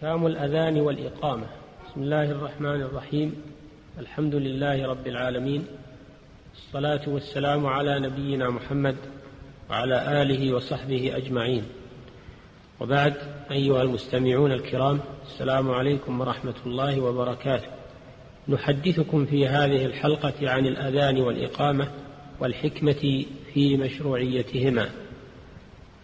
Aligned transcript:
أحكام 0.00 0.26
الأذان 0.26 0.80
والإقامة. 0.80 1.46
بسم 1.86 2.02
الله 2.02 2.30
الرحمن 2.30 2.80
الرحيم. 2.80 3.34
الحمد 3.98 4.34
لله 4.34 4.86
رب 4.86 5.06
العالمين. 5.06 5.64
الصلاة 6.54 7.08
والسلام 7.08 7.66
على 7.66 8.00
نبينا 8.00 8.50
محمد 8.50 8.96
وعلى 9.70 10.22
آله 10.22 10.54
وصحبه 10.54 11.16
أجمعين. 11.16 11.62
وبعد 12.80 13.14
أيها 13.50 13.82
المستمعون 13.82 14.52
الكرام 14.52 15.00
السلام 15.26 15.70
عليكم 15.70 16.20
ورحمة 16.20 16.56
الله 16.66 17.00
وبركاته. 17.00 17.68
نحدثكم 18.48 19.26
في 19.26 19.48
هذه 19.48 19.86
الحلقة 19.86 20.50
عن 20.50 20.66
الأذان 20.66 21.20
والإقامة 21.20 21.88
والحكمة 22.40 23.24
في 23.54 23.76
مشروعيتهما. 23.76 24.90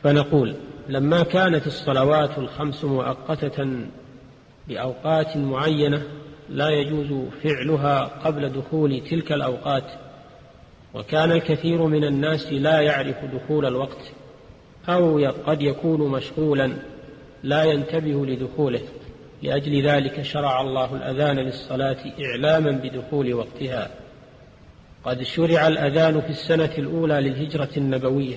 فنقول 0.02 0.54
لما 0.88 1.22
كانت 1.22 1.66
الصلوات 1.66 2.38
الخمس 2.38 2.84
مؤقتة 2.84 3.86
بأوقات 4.68 5.36
معينة 5.36 6.02
لا 6.48 6.70
يجوز 6.70 7.28
فعلها 7.42 8.04
قبل 8.04 8.52
دخول 8.52 9.00
تلك 9.10 9.32
الأوقات 9.32 9.84
وكان 10.94 11.32
الكثير 11.32 11.86
من 11.86 12.04
الناس 12.04 12.52
لا 12.52 12.80
يعرف 12.80 13.16
دخول 13.24 13.66
الوقت 13.66 14.12
أو 14.88 15.26
قد 15.46 15.62
يكون 15.62 16.10
مشغولا 16.10 16.72
لا 17.42 17.64
ينتبه 17.64 18.26
لدخوله. 18.26 18.80
لأجل 19.42 19.86
ذلك 19.86 20.22
شرع 20.22 20.60
الله 20.60 20.96
الأذان 20.96 21.38
للصلاة 21.38 21.96
إعلاما 22.20 22.70
بدخول 22.70 23.34
وقتها. 23.34 23.90
قد 25.04 25.22
شرع 25.22 25.68
الأذان 25.68 26.20
في 26.20 26.30
السنة 26.30 26.70
الأولى 26.78 27.20
للهجرة 27.20 27.68
النبوية. 27.76 28.36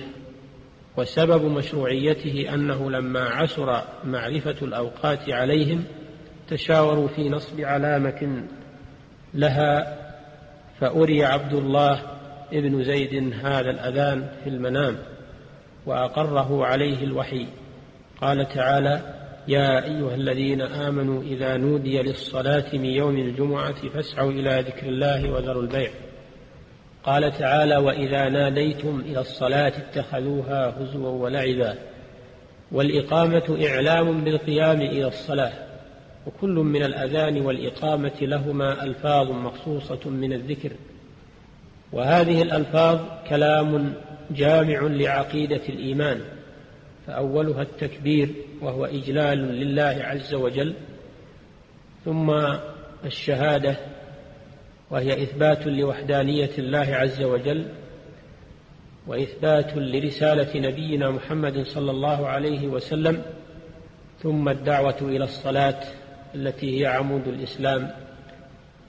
وسبب 1.00 1.44
مشروعيته 1.44 2.54
أنه 2.54 2.90
لما 2.90 3.20
عسر 3.20 3.82
معرفة 4.04 4.56
الأوقات 4.62 5.30
عليهم 5.30 5.84
تشاوروا 6.48 7.08
في 7.08 7.28
نصب 7.28 7.60
علامة 7.60 8.44
لها 9.34 9.96
فأري 10.80 11.24
عبد 11.24 11.52
الله 11.52 12.02
ابن 12.52 12.84
زيد 12.84 13.34
هذا 13.44 13.70
الأذان 13.70 14.28
في 14.44 14.50
المنام 14.50 14.96
وأقره 15.86 16.66
عليه 16.66 17.04
الوحي. 17.04 17.46
قال 18.20 18.48
تعالى 18.48 19.14
يا 19.48 19.84
أيها 19.84 20.14
الذين 20.14 20.60
آمنوا 20.60 21.22
إذا 21.22 21.56
نودي 21.56 22.02
للصلاة 22.02 22.64
من 22.72 22.84
يوم 22.84 23.16
الجمعة 23.16 23.88
فاسعوا 23.94 24.30
إلى 24.30 24.64
ذكر 24.66 24.86
الله 24.88 25.32
وذروا 25.32 25.62
البيع. 25.62 25.90
قال 27.04 27.38
تعالى 27.38 27.76
وإذا 27.76 28.28
ناديتم 28.28 29.02
إلى 29.06 29.20
الصلاة 29.20 29.72
اتخذوها 29.76 30.74
هزوا 30.78 31.10
ولعبا 31.10 31.74
والإقامة 32.72 33.58
إعلام 33.66 34.24
بالقيام 34.24 34.80
إلى 34.80 35.08
الصلاة 35.08 35.52
وكل 36.26 36.50
من 36.54 36.82
الأذان 36.82 37.40
والإقامة 37.40 38.12
لهما 38.20 38.84
ألفاظ 38.84 39.30
مخصوصة 39.30 40.10
من 40.10 40.32
الذكر. 40.32 40.72
وهذه 41.92 42.42
الألفاظ 42.42 42.98
كلام 43.28 43.94
جامع 44.30 44.80
لعقيدة 44.80 45.60
الإيمان 45.68 46.20
فأولها 47.06 47.62
التكبير 47.62 48.28
وهو 48.62 48.84
إجلال 48.84 49.38
لله 49.38 49.98
عز 50.00 50.34
وجل 50.34 50.74
ثم 52.04 52.30
الشهادة 53.04 53.76
وهي 54.90 55.22
إثبات 55.22 55.66
لوحدانية 55.66 56.50
الله 56.58 56.78
عز 56.78 57.22
وجل 57.22 57.66
وإثبات 59.06 59.76
لرسالة 59.76 60.60
نبينا 60.60 61.10
محمد 61.10 61.66
صلى 61.66 61.90
الله 61.90 62.26
عليه 62.26 62.68
وسلم 62.68 63.22
ثم 64.22 64.48
الدعوة 64.48 64.96
إلى 65.00 65.24
الصلاة 65.24 65.80
التي 66.34 66.80
هي 66.80 66.86
عمود 66.86 67.28
الإسلام 67.28 67.90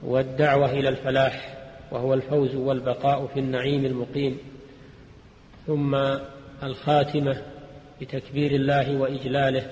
والدعوة 0.02 0.70
إلى 0.70 0.88
الفلاح 0.88 1.58
وهو 1.90 2.14
الفوز 2.14 2.54
والبقاء 2.54 3.26
في 3.26 3.40
النعيم 3.40 3.84
المقيم 3.84 4.38
ثم 5.66 5.94
الخاتمة 6.62 7.42
بتكبير 8.00 8.50
الله 8.50 8.96
وإجلاله 8.96 9.66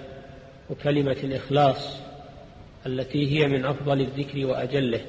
وكلمة 0.71 1.17
الإخلاص 1.25 1.97
التي 2.87 3.41
هي 3.41 3.49
من 3.49 3.65
أفضل 3.65 4.01
الذكر 4.01 4.47
وأجله. 4.47 5.01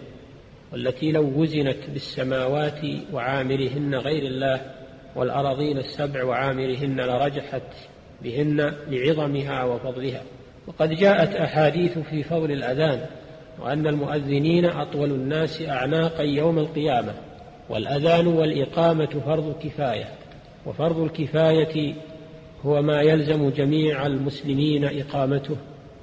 والتي 0.71 1.11
لو 1.11 1.41
وزنت 1.41 1.89
بالسماوات 1.93 2.79
وعامرهن 3.13 3.95
غير 3.95 4.23
الله 4.23 4.61
والأراضين 5.15 5.77
السبع 5.77 6.23
وعامرهن 6.23 7.01
لرجحت 7.01 7.61
بهن 8.21 8.73
لعظمها 8.89 9.63
وفضلها. 9.63 10.23
وقد 10.67 10.89
جاءت 10.89 11.35
أحاديث 11.35 11.99
في 11.99 12.23
فضل 12.23 12.51
الأذان 12.51 13.05
وأن 13.59 13.87
المؤذنين 13.87 14.65
أطول 14.65 15.11
الناس 15.11 15.61
أعناقا 15.61 16.23
يوم 16.23 16.59
القيامة 16.59 17.13
والأذان 17.69 18.27
والإقامة 18.27 19.21
فرض 19.25 19.55
كفاية 19.63 20.09
وفرض 20.65 20.99
الكفاية 20.99 21.93
هو 22.65 22.81
ما 22.81 23.01
يلزم 23.01 23.49
جميع 23.49 24.05
المسلمين 24.05 24.85
إقامته 24.85 25.55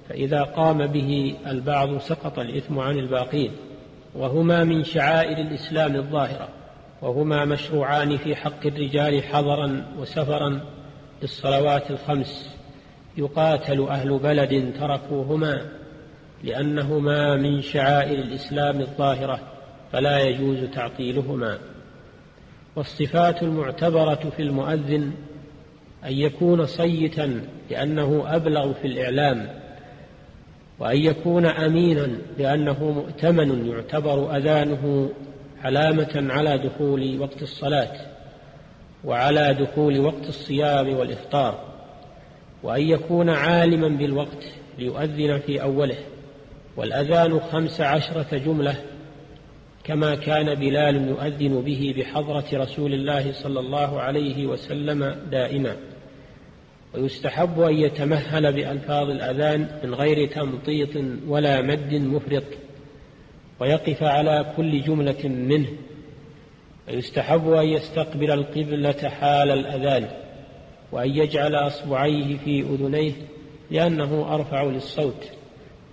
فإذا 0.08 0.42
قام 0.42 0.86
به 0.86 1.34
البعض 1.46 1.98
سقط 1.98 2.38
الإثم 2.38 2.78
عن 2.78 2.98
الباقين. 2.98 3.50
وهما 4.18 4.64
من 4.64 4.84
شعائر 4.84 5.38
الإسلام 5.38 5.96
الظاهرة 5.96 6.48
وهما 7.02 7.44
مشروعان 7.44 8.16
في 8.16 8.36
حق 8.36 8.66
الرجال 8.66 9.22
حضرا 9.22 9.84
وسفرا 9.98 10.60
للصلوات 11.22 11.90
الخمس. 11.90 12.56
يقاتل 13.16 13.80
أهل 13.82 14.18
بلد 14.18 14.72
تركوهما 14.80 15.68
لأنهما 16.44 17.36
من 17.36 17.62
شعائر 17.62 18.18
الإسلام 18.18 18.80
الظاهرة 18.80 19.40
فلا 19.92 20.18
يجوز 20.18 20.58
تعطيلهما. 20.74 21.58
والصفات 22.76 23.42
المعتبرة 23.42 24.32
في 24.36 24.42
المؤذن 24.42 25.12
أن 26.04 26.12
يكون 26.12 26.66
صيتا 26.66 27.40
لأنه 27.70 28.24
أبلغ 28.26 28.72
في 28.72 28.86
الإعلام 28.86 29.48
وأن 30.78 30.96
يكون 30.96 31.46
أمينا 31.46 32.08
لأنه 32.38 32.84
مؤتمن 32.84 33.66
يعتبر 33.66 34.36
أذانه 34.36 35.10
علامة 35.62 36.26
على 36.32 36.58
دخول 36.58 37.20
وقت 37.20 37.42
الصلاة 37.42 37.92
وعلى 39.04 39.54
دخول 39.54 40.00
وقت 40.00 40.28
الصيام 40.28 40.96
والإفطار 40.96 41.68
وأن 42.62 42.82
يكون 42.82 43.30
عالما 43.30 43.88
بالوقت 43.88 44.44
ليؤذن 44.78 45.38
في 45.38 45.62
أوله. 45.62 45.98
والأذان 46.76 47.40
خمس 47.40 47.80
عشرة 47.80 48.38
جملة 48.38 48.74
كما 49.84 50.14
كان 50.14 50.54
بلال 50.54 51.08
يؤذن 51.08 51.62
به 51.62 51.94
بحضرة 51.98 52.44
رسول 52.52 52.94
الله 52.94 53.32
صلى 53.32 53.60
الله 53.60 54.00
عليه 54.00 54.46
وسلم 54.46 55.16
دائما. 55.30 55.76
ويستحب 56.94 57.60
أن 57.60 57.74
يتمهل 57.74 58.52
بألفاظ 58.52 59.10
الأذان 59.10 59.80
من 59.84 59.94
غير 59.94 60.28
تمطيط 60.28 60.88
ولا 61.26 61.62
مد 61.62 61.94
مفرط 61.94 62.44
ويقف 63.60 64.02
على 64.02 64.52
كل 64.56 64.82
جملة 64.82 65.28
منه 65.28 65.68
ويستحب 66.88 67.50
أن 67.50 67.68
يستقبل 67.68 68.30
القبلة 68.30 69.08
حال 69.08 69.50
الأذان 69.50 70.08
وأن 70.92 71.10
يجعل 71.10 71.54
أصبعيه 71.54 72.36
في 72.36 72.60
أذنيه 72.60 73.12
لأنه 73.70 74.34
أرفع 74.34 74.62
للصوت 74.62 75.30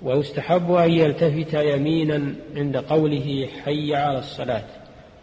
ويستحب 0.02 0.72
أن 0.72 0.92
يلتفت 0.92 1.54
يمينا 1.54 2.36
عند 2.56 2.78
قوله 2.78 3.48
حي 3.64 3.96
على 3.96 4.20
الصلاة 4.20 4.66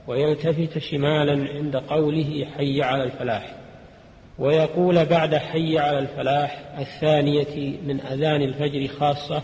ويلتفت 0.06 0.78
شمالا 0.78 1.48
عند 1.54 1.76
قوله 1.76 2.46
حي 2.56 2.82
على 2.82 3.04
الفلاح. 3.04 3.61
ويقول 4.38 5.04
بعد 5.04 5.34
حي 5.34 5.78
على 5.78 5.98
الفلاح 5.98 6.64
الثانية 6.78 7.78
من 7.86 8.00
أذان 8.00 8.42
الفجر 8.42 8.88
خاصة 8.88 9.42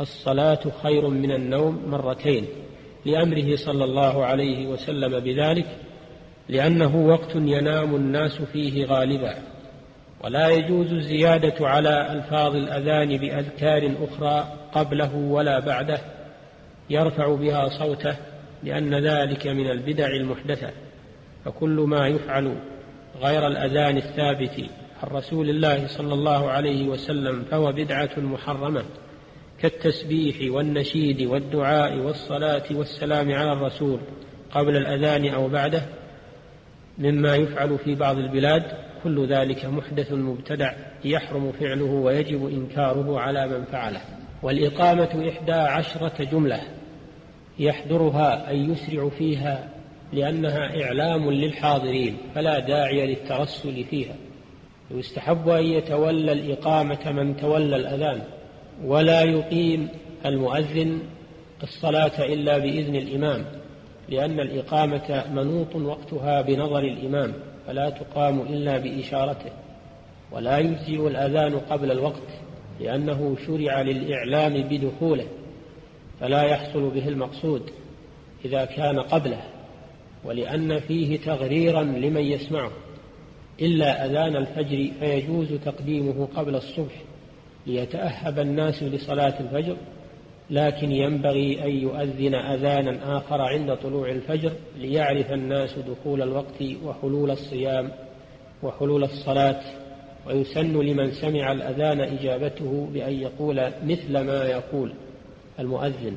الصلاة 0.00 0.60
خير 0.82 1.08
من 1.08 1.32
النوم 1.32 1.82
مرتين 1.88 2.46
لأمره 3.04 3.56
صلى 3.56 3.84
الله 3.84 4.24
عليه 4.24 4.66
وسلم 4.66 5.20
بذلك 5.20 5.66
لأنه 6.48 6.96
وقت 6.96 7.34
ينام 7.34 7.96
الناس 7.96 8.42
فيه 8.52 8.86
غالبا. 8.86 9.34
ولا 10.24 10.48
يجوز 10.48 10.92
الزيادة 10.92 11.68
على 11.68 12.12
ألفاظ 12.12 12.56
الأذان 12.56 13.16
بأذكار 13.16 13.92
أخرى 14.02 14.52
قبله 14.72 15.14
ولا 15.16 15.60
بعده 15.60 15.98
يرفع 16.90 17.34
بها 17.34 17.68
صوته 17.68 18.16
لأن 18.62 18.94
ذلك 18.94 19.46
من 19.46 19.70
البدع 19.70 20.06
المحدثة 20.06 20.70
فكل 21.44 21.84
ما 21.88 22.08
يفعل 22.08 22.56
غير 23.22 23.46
الأذان 23.46 23.96
الثابت 23.96 24.70
عن 25.02 25.08
رسول 25.16 25.50
الله 25.50 25.86
صلى 25.86 26.14
الله 26.14 26.50
عليه 26.50 26.88
وسلم 26.88 27.44
فهو 27.50 27.72
بدعة 27.72 28.10
محرمة 28.16 28.84
كالتسبيح 29.60 30.52
والنشيد 30.52 31.22
والدعاء 31.22 31.96
والصلاة 31.96 32.64
والسلام 32.70 33.32
على 33.32 33.52
الرسول 33.52 34.00
قبل 34.50 34.76
الأذان 34.76 35.34
أو 35.34 35.48
بعده 35.48 35.82
مما 36.98 37.36
يفعل 37.36 37.78
في 37.78 37.94
بعض 37.94 38.18
البلاد 38.18 38.62
كل 39.04 39.26
ذلك 39.26 39.64
محدث 39.64 40.12
مبتدع 40.12 40.72
يحرم 41.04 41.52
فعله 41.52 41.84
ويجب 41.84 42.46
إنكاره 42.48 43.20
على 43.20 43.46
من 43.46 43.64
فعله. 43.64 44.00
والإقامة 44.42 45.28
إحدى 45.28 45.52
عشرة 45.52 46.24
جملة 46.24 46.60
يحضرها 47.58 48.50
أن 48.50 48.72
يسرع 48.72 49.08
فيها 49.08 49.68
لأنها 50.12 50.82
إعلام 50.82 51.30
للحاضرين 51.30 52.16
فلا 52.34 52.58
داعي 52.58 53.06
للترسل 53.06 53.84
فيها. 53.84 54.14
ويستحب 54.90 55.48
أن 55.48 55.64
يتولى 55.64 56.32
الإقامة 56.32 57.12
من 57.12 57.36
تولى 57.36 57.76
الأذان 57.76 58.22
ولا 58.84 59.22
يقيم 59.22 59.88
المؤذن 60.26 61.02
الصلاة 61.62 62.24
إلا 62.24 62.58
بإذن 62.58 62.96
الإمام 62.96 63.44
لأن 64.08 64.40
الإقامة 64.40 65.24
منوط 65.32 65.76
وقتها 65.76 66.42
بنظر 66.42 66.78
الإمام 66.78 67.32
فلا 67.66 67.90
تقام 67.90 68.40
إلا 68.40 68.78
بإشارته. 68.78 69.50
ولا 70.32 70.58
يجزئ 70.58 71.06
الأذان 71.08 71.58
قبل 71.58 71.90
الوقت 71.90 72.28
لأنه 72.80 73.36
شرع 73.46 73.82
للإعلام 73.82 74.62
بدخوله 74.62 75.26
فلا 76.20 76.42
يحصل 76.42 76.90
به 76.90 77.08
المقصود 77.08 77.70
إذا 78.44 78.64
كان 78.64 79.00
قبله. 79.00 79.42
ولأن 80.24 80.80
فيه 80.80 81.18
تغريرا 81.18 81.82
لمن 81.82 82.22
يسمعه 82.22 82.70
إلا 83.60 84.06
أذان 84.06 84.36
الفجر 84.36 84.90
فيجوز 85.00 85.52
تقديمه 85.52 86.28
قبل 86.36 86.54
الصبح 86.54 87.02
ليتأهب 87.66 88.38
الناس 88.38 88.82
لصلاة 88.82 89.40
الفجر 89.40 89.76
لكن 90.50 90.92
ينبغي 90.92 91.64
أن 91.64 91.70
يؤذن 91.70 92.34
أذانا 92.34 93.18
آخر 93.18 93.40
عند 93.40 93.76
طلوع 93.76 94.08
الفجر 94.08 94.52
ليعرف 94.78 95.32
الناس 95.32 95.78
دخول 95.78 96.22
الوقت 96.22 96.62
وحلول 96.84 97.30
الصيام 97.30 97.90
وحلول 98.62 99.04
الصلاة 99.04 99.60
ويسن 100.26 100.80
لمن 100.80 101.10
سمع 101.10 101.52
الأذان 101.52 102.00
إجابته 102.00 102.88
بأن 102.92 103.12
يقول 103.12 103.72
مثل 103.84 104.20
ما 104.20 104.44
يقول 104.44 104.92
المؤذن. 105.58 106.16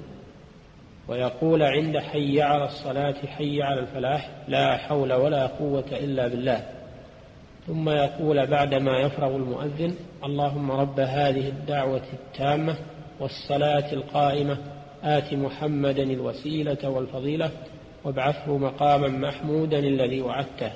ويقول 1.10 1.64
عند 1.64 1.98
حي 1.98 2.42
على 2.42 2.66
الصلاة 2.66 3.16
حي 3.26 3.62
على 3.62 3.80
الفلاح 3.80 4.30
لا 4.48 4.78
حول 4.78 5.14
ولا 5.14 5.48
قوة 5.48 5.86
إلا 5.92 6.28
بالله. 6.28 6.64
ثم 7.68 7.90
يقول 7.90 8.48
بعدما 8.48 9.00
يفرغ 9.00 9.36
المؤذن 9.36 9.96
اللهم 10.24 10.72
رب 10.72 11.00
هذه 11.00 11.48
الدعوة 11.48 12.02
التامة 12.14 12.76
والصلاة 13.20 13.94
القائمة 13.94 14.58
آت 15.04 15.34
محمدا 15.34 16.04
الوسيلة 16.04 16.90
والفضيلة 16.90 17.52
وابعثه 18.04 18.58
مقاما 18.58 19.08
محمودا 19.08 19.80
الذي 19.80 20.22
وعدته. 20.22 20.72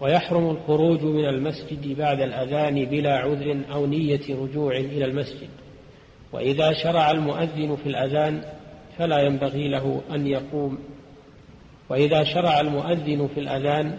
ويحرم 0.00 0.50
الخروج 0.50 1.02
من 1.02 1.24
المسجد 1.24 1.98
بعد 1.98 2.20
الأذان 2.20 2.84
بلا 2.84 3.18
عذر 3.18 3.60
أو 3.72 3.86
نية 3.86 4.20
رجوع 4.30 4.76
إلى 4.76 5.04
المسجد. 5.04 5.48
وإذا 6.32 6.72
شرع 6.72 7.10
المؤذن 7.10 7.76
في 7.76 7.88
الأذان 7.88 8.42
فلا 8.98 9.18
ينبغي 9.18 9.68
له 9.68 10.00
أن 10.10 10.26
يقوم. 10.26 10.78
وإذا 11.88 12.24
شرع 12.24 12.60
المؤذن 12.60 13.28
في 13.34 13.40
الأذان 13.40 13.98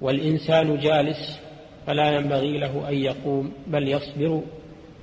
والإنسان 0.00 0.78
جالس 0.78 1.40
فلا 1.86 2.16
ينبغي 2.16 2.58
له 2.58 2.88
أن 2.88 2.94
يقوم 2.94 3.52
بل 3.66 3.88
يصبر 3.88 4.42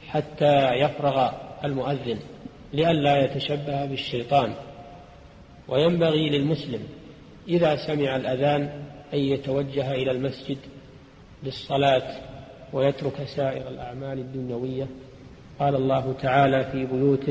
حتى 0.07 0.73
يفرغ 0.73 1.31
المؤذن 1.63 2.19
لئلا 2.73 3.25
يتشبه 3.25 3.85
بالشيطان. 3.85 4.53
وينبغي 5.67 6.29
للمسلم 6.29 6.83
إذا 7.47 7.75
سمع 7.75 8.15
الأذان 8.15 8.61
أن 9.13 9.19
يتوجه 9.19 9.91
إلى 9.91 10.11
المسجد 10.11 10.57
للصلاة 11.43 12.11
ويترك 12.73 13.23
سائر 13.23 13.67
الأعمال 13.67 14.19
الدنيوية. 14.19 14.87
قال 15.59 15.75
الله 15.75 16.15
تعالى 16.21 16.63
في 16.71 16.85
بيوت 16.85 17.29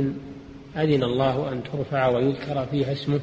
أذن 0.77 1.03
الله 1.03 1.53
أن 1.53 1.63
ترفع 1.63 2.09
ويذكر 2.09 2.67
فيها 2.67 2.93
اسمه 2.93 3.21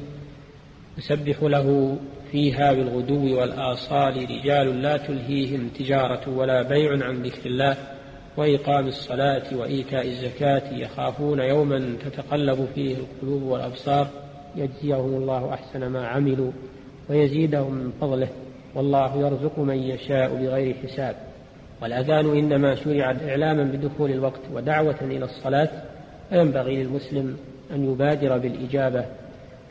يسبح 0.98 1.42
له 1.42 1.96
فيها 2.32 2.72
بالغدو 2.72 3.40
والآصال 3.40 4.16
رجال 4.30 4.82
لا 4.82 4.96
تلهيهم 4.96 5.68
تجارة 5.68 6.30
ولا 6.30 6.62
بيع 6.62 6.90
عن 6.92 7.22
ذكر 7.22 7.46
الله 7.46 7.76
وإقام 8.36 8.86
الصلاة 8.86 9.56
وإيتاء 9.56 10.06
الزكاة 10.06 10.74
يخافون 10.74 11.40
يوما 11.40 11.96
تتقلب 12.04 12.68
فيه 12.74 12.96
القلوب 12.96 13.42
والأبصار 13.42 14.08
يجزيهم 14.56 15.14
الله 15.14 15.54
أحسن 15.54 15.86
ما 15.86 16.06
عملوا 16.06 16.52
ويزيدهم 17.08 17.74
من 17.74 17.92
فضله 18.00 18.28
والله 18.74 19.16
يرزق 19.16 19.58
من 19.58 19.76
يشاء 19.76 20.34
بغير 20.34 20.74
حساب 20.74 21.16
والأذان 21.82 22.38
إنما 22.38 22.74
شرع 22.74 23.16
إعلاما 23.28 23.64
بدخول 23.64 24.10
الوقت 24.10 24.40
ودعوة 24.52 25.00
إلى 25.00 25.24
الصلاة 25.24 25.68
فينبغي 26.30 26.82
للمسلم 26.82 27.36
أن 27.70 27.92
يبادر 27.92 28.38
بالإجابة 28.38 29.04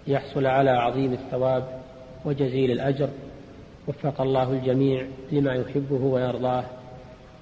ليحصل 0.08 0.46
على 0.46 0.70
عظيم 0.70 1.14
الثواب 1.14 1.64
وجزيل 2.26 2.72
الأجر. 2.72 3.10
وفق 3.88 4.22
الله 4.22 4.52
الجميع 4.52 5.06
لما 5.32 5.54
يحبه 5.54 6.04
ويرضاه. 6.06 6.64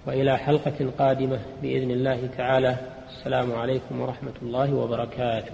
وإلى 0.06 0.38
حلقة 0.38 0.92
قادمة 0.98 1.40
بإذن 1.62 1.92
الله 1.92 2.30
تعالى. 2.38 2.78
السلام 3.10 3.52
عليكم 3.52 4.02
ورحمة 4.02 4.34
الله 4.42 4.76
وبركاته. 4.76 5.54